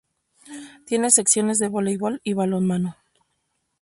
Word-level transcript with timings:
Tiene 0.87 1.11
secciones 1.11 1.59
de 1.59 1.67
voleibol 1.67 2.21
y 2.23 2.33
balonmano. 2.33 2.95